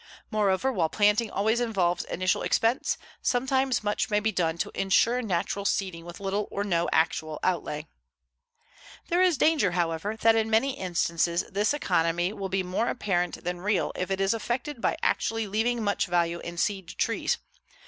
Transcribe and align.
Moreover, 0.31 0.71
while 0.73 0.89
planting 0.89 1.29
always 1.29 1.59
involves 1.59 2.05
initial 2.05 2.41
expense, 2.41 2.97
sometimes 3.21 3.83
much 3.83 4.09
may 4.09 4.19
be 4.19 4.31
done 4.31 4.57
to 4.57 4.71
insure 4.73 5.21
natural 5.21 5.63
seeding 5.63 6.05
with 6.05 6.19
little 6.19 6.47
or 6.49 6.63
no 6.63 6.89
actual 6.91 7.39
outlay. 7.43 7.85
There 9.09 9.21
is 9.21 9.37
danger, 9.37 9.73
however, 9.73 10.17
that 10.17 10.35
in 10.35 10.49
many 10.49 10.71
instances 10.75 11.43
this 11.51 11.71
economy 11.71 12.33
will 12.33 12.49
be 12.49 12.63
more 12.63 12.87
apparent 12.87 13.43
than 13.43 13.61
real 13.61 13.91
if 13.93 14.09
it 14.09 14.19
is 14.19 14.33
effected 14.33 14.81
by 14.81 14.97
actually 15.03 15.45
leaving 15.45 15.83
much 15.83 16.07
value 16.07 16.39
in 16.39 16.57
seed 16.57 16.87
trees. 16.97 17.37